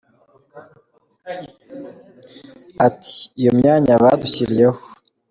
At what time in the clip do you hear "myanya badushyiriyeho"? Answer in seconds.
3.59-4.81